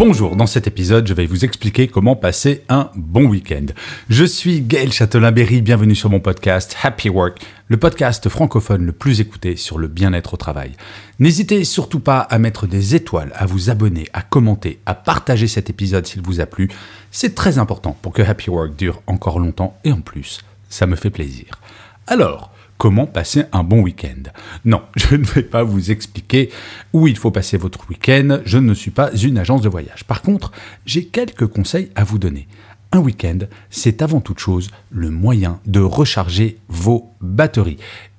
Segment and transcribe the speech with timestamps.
[0.00, 3.66] Bonjour, dans cet épisode, je vais vous expliquer comment passer un bon week-end.
[4.08, 9.20] Je suis Gaël Châtelain-Berry, bienvenue sur mon podcast Happy Work, le podcast francophone le plus
[9.20, 10.72] écouté sur le bien-être au travail.
[11.18, 15.68] N'hésitez surtout pas à mettre des étoiles, à vous abonner, à commenter, à partager cet
[15.68, 16.70] épisode s'il vous a plu.
[17.10, 20.40] C'est très important pour que Happy Work dure encore longtemps et en plus,
[20.70, 21.60] ça me fait plaisir.
[22.06, 24.30] Alors, comment passer un bon week-end.
[24.64, 26.48] Non, je ne vais pas vous expliquer
[26.94, 30.04] où il faut passer votre week-end, je ne suis pas une agence de voyage.
[30.04, 30.50] Par contre,
[30.86, 32.48] j'ai quelques conseils à vous donner.
[32.92, 37.76] Un week-end, c'est avant toute chose le moyen de recharger vos batteries.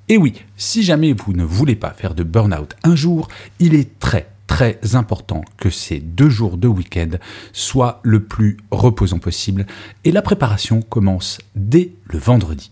[0.09, 3.97] Et oui, si jamais vous ne voulez pas faire de burn-out un jour, il est
[3.97, 7.11] très très important que ces deux jours de week-end
[7.51, 9.65] soient le plus reposants possible
[10.03, 12.69] et la préparation commence dès le vendredi.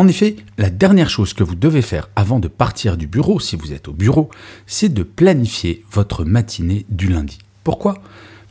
[0.00, 3.54] En effet, la dernière chose que vous devez faire avant de partir du bureau, si
[3.54, 4.30] vous êtes au bureau,
[4.66, 7.36] c'est de planifier votre matinée du lundi.
[7.64, 8.02] Pourquoi?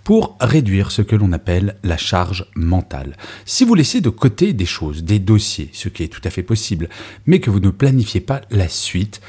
[0.04, 3.18] Pour réduire ce que l'on appelle la charge mentale.
[3.46, 6.44] Si vous laissez de côté des choses, des dossiers, ce qui est tout à fait
[6.44, 6.88] possible,
[7.26, 9.20] mais que vous ne planifiez pas la suite,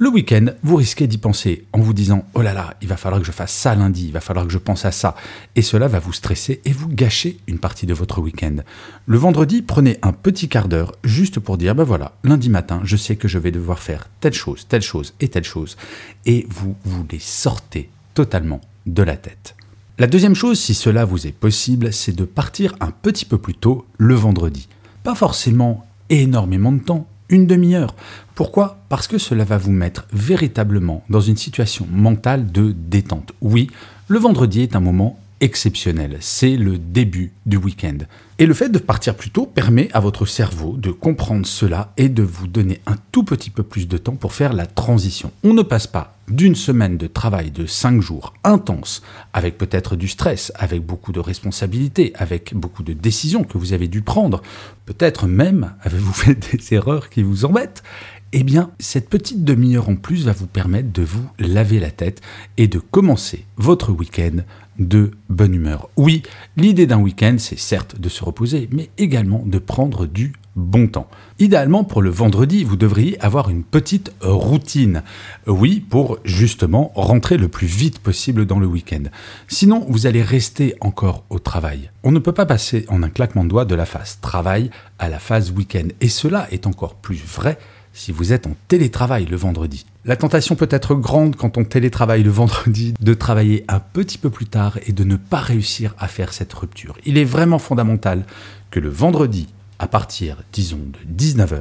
[0.00, 3.20] le week-end, vous risquez d'y penser en vous disant Oh là là, il va falloir
[3.20, 5.14] que je fasse ça lundi, il va falloir que je pense à ça.
[5.56, 8.56] Et cela va vous stresser et vous gâcher une partie de votre week-end.
[9.04, 12.96] Le vendredi, prenez un petit quart d'heure juste pour dire Ben voilà, lundi matin, je
[12.96, 15.76] sais que je vais devoir faire telle chose, telle chose et telle chose.
[16.24, 19.54] Et vous vous les sortez totalement de la tête.
[19.98, 23.54] La deuxième chose, si cela vous est possible, c'est de partir un petit peu plus
[23.54, 24.66] tôt le vendredi.
[25.02, 27.94] Pas forcément énormément de temps, une demi-heure.
[28.34, 28.78] Pourquoi?
[28.88, 33.32] Parce que cela va vous mettre véritablement dans une situation mentale de détente.
[33.40, 33.70] Oui,
[34.08, 36.18] le vendredi est un moment exceptionnel.
[36.20, 37.98] C'est le début du week-end.
[38.38, 42.08] Et le fait de partir plus tôt permet à votre cerveau de comprendre cela et
[42.08, 45.30] de vous donner un tout petit peu plus de temps pour faire la transition.
[45.44, 49.02] On ne passe pas d'une semaine de travail de 5 jours intense,
[49.32, 53.88] avec peut-être du stress, avec beaucoup de responsabilités, avec beaucoup de décisions que vous avez
[53.88, 54.40] dû prendre,
[54.86, 57.82] peut-être même avez-vous fait des erreurs qui vous embêtent,
[58.32, 62.20] eh bien, cette petite demi-heure en plus va vous permettre de vous laver la tête
[62.58, 64.44] et de commencer votre week-end
[64.80, 65.88] de bonne humeur.
[65.96, 66.22] Oui,
[66.56, 71.08] l'idée d'un week-end, c'est certes de se reposer, mais également de prendre du bon temps.
[71.38, 75.02] Idéalement, pour le vendredi, vous devriez avoir une petite routine.
[75.46, 79.04] Oui, pour justement rentrer le plus vite possible dans le week-end.
[79.48, 81.90] Sinon, vous allez rester encore au travail.
[82.02, 85.08] On ne peut pas passer en un claquement de doigts de la phase travail à
[85.08, 85.88] la phase week-end.
[86.00, 87.58] Et cela est encore plus vrai
[87.92, 89.86] si vous êtes en télétravail le vendredi.
[90.04, 94.30] La tentation peut être grande quand on télétravaille le vendredi de travailler un petit peu
[94.30, 96.96] plus tard et de ne pas réussir à faire cette rupture.
[97.04, 98.24] Il est vraiment fondamental
[98.70, 99.48] que le vendredi,
[99.78, 101.60] à partir, disons, de 19h,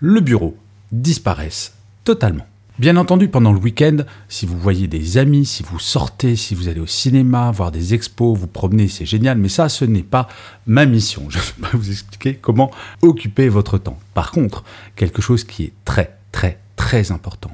[0.00, 0.56] le bureau
[0.92, 1.74] disparaisse
[2.04, 2.46] totalement.
[2.80, 3.98] Bien entendu, pendant le week-end,
[4.28, 7.94] si vous voyez des amis, si vous sortez, si vous allez au cinéma, voir des
[7.94, 10.26] expos, vous promenez, c'est génial, mais ça, ce n'est pas
[10.66, 11.26] ma mission.
[11.30, 14.00] Je ne vais pas vous expliquer comment occuper votre temps.
[14.12, 14.64] Par contre,
[14.96, 17.52] quelque chose qui est très, très, très important.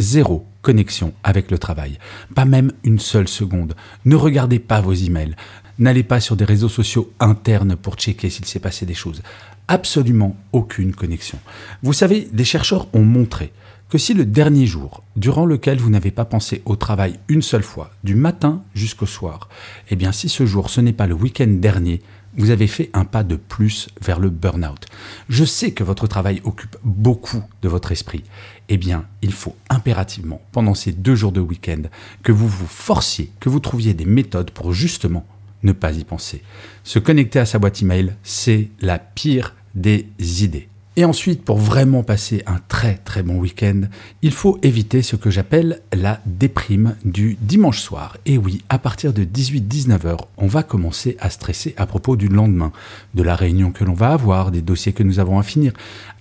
[0.00, 2.00] Zéro connexion avec le travail.
[2.34, 3.76] Pas même une seule seconde.
[4.04, 5.36] Ne regardez pas vos emails.
[5.78, 9.22] N'allez pas sur des réseaux sociaux internes pour checker s'il s'est passé des choses.
[9.68, 11.38] Absolument aucune connexion.
[11.84, 13.52] Vous savez, des chercheurs ont montré
[13.88, 17.62] que si le dernier jour, durant lequel vous n'avez pas pensé au travail une seule
[17.62, 19.48] fois, du matin jusqu'au soir,
[19.90, 22.02] eh bien si ce jour ce n'est pas le week-end dernier,
[22.36, 24.86] vous avez fait un pas de plus vers le burn-out.
[25.28, 28.24] Je sais que votre travail occupe beaucoup de votre esprit.
[28.68, 31.82] Eh bien, il faut impérativement, pendant ces deux jours de week-end,
[32.22, 35.26] que vous vous forciez, que vous trouviez des méthodes pour justement
[35.62, 36.42] ne pas y penser.
[36.84, 40.68] Se connecter à sa boîte email, c'est la pire des idées.
[40.98, 43.82] Et ensuite, pour vraiment passer un très très bon week-end,
[44.22, 48.16] il faut éviter ce que j'appelle la déprime du dimanche soir.
[48.24, 52.28] Et oui, à partir de 18-19 heures, on va commencer à stresser à propos du
[52.28, 52.72] lendemain,
[53.12, 55.74] de la réunion que l'on va avoir, des dossiers que nous avons à finir.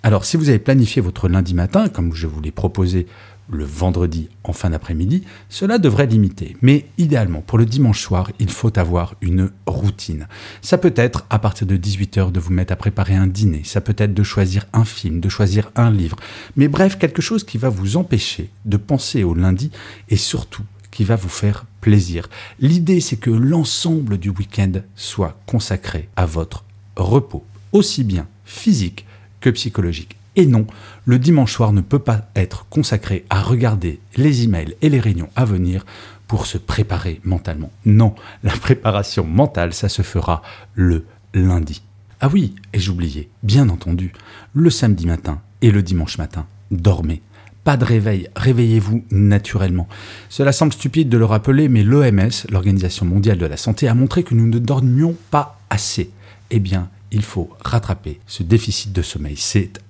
[0.04, 3.08] Alors si vous avez planifié votre lundi matin, comme je vous l'ai proposé
[3.50, 6.58] le vendredi en fin d'après-midi, cela devrait limiter.
[6.62, 10.28] Mais idéalement, pour le dimanche soir, il faut avoir une routine.
[10.62, 13.82] Ça peut être à partir de 18h de vous mettre à préparer un dîner, ça
[13.82, 16.18] peut être de choisir un film, de choisir un livre,
[16.56, 19.72] mais bref, quelque chose qui va vous empêcher de penser au lundi
[20.10, 22.30] et surtout qui va vous faire plaisir.
[22.60, 26.64] L'idée, c'est que l'ensemble du week-end soit consacré à votre
[26.96, 27.44] repos,
[27.74, 29.06] aussi bien physique
[29.42, 30.16] que psychologique.
[30.36, 30.68] Et non,
[31.06, 35.30] le dimanche soir ne peut pas être consacré à regarder les emails et les réunions
[35.36, 35.86] à venir
[36.28, 37.72] pour se préparer mentalement.
[37.86, 40.42] Non, la préparation mentale, ça se fera
[40.74, 41.82] le lundi.
[42.22, 44.14] Ah oui, et j'oubliais, bien entendu,
[44.54, 47.22] le samedi matin et le dimanche matin, dormez.
[47.64, 49.88] Pas de réveil, réveillez-vous naturellement.
[50.30, 54.24] Cela semble stupide de le rappeler, mais l'OMS, l'Organisation mondiale de la santé, a montré
[54.24, 56.12] que nous ne dormions pas assez.
[56.52, 59.36] Eh bien, il faut rattraper ce déficit de sommeil.
[59.36, 59.82] C'est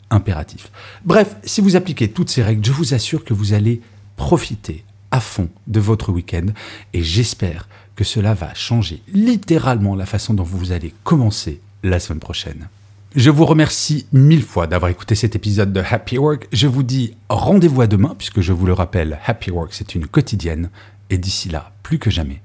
[1.04, 3.82] Bref, si vous appliquez toutes ces règles, je vous assure que vous allez
[4.18, 6.48] profiter à fond de votre week-end
[6.94, 12.20] et j'espère que cela va changer littéralement la façon dont vous allez commencer la semaine
[12.20, 12.68] prochaine.
[13.16, 16.50] Je vous remercie mille fois d'avoir écouté cet épisode de Happy Work.
[16.52, 20.06] Je vous dis rendez-vous à demain, puisque je vous le rappelle, Happy Work, c'est une
[20.06, 20.70] quotidienne.
[21.10, 22.42] Et d'ici là, plus que jamais,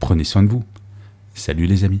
[0.00, 0.64] prenez soin de vous.
[1.34, 2.00] Salut les amis.